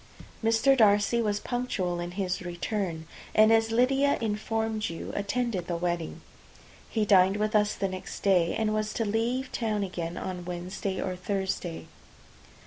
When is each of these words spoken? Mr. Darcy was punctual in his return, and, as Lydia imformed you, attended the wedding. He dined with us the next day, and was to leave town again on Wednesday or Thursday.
Mr. 0.43 0.75
Darcy 0.75 1.21
was 1.21 1.39
punctual 1.39 1.99
in 1.99 2.09
his 2.17 2.41
return, 2.41 3.05
and, 3.35 3.53
as 3.53 3.69
Lydia 3.71 4.17
imformed 4.19 4.89
you, 4.89 5.11
attended 5.13 5.67
the 5.67 5.75
wedding. 5.77 6.21
He 6.89 7.05
dined 7.05 7.37
with 7.37 7.55
us 7.55 7.75
the 7.75 7.87
next 7.87 8.21
day, 8.21 8.55
and 8.57 8.73
was 8.73 8.95
to 8.95 9.05
leave 9.05 9.51
town 9.51 9.83
again 9.83 10.17
on 10.17 10.43
Wednesday 10.43 10.99
or 10.99 11.15
Thursday. 11.15 11.85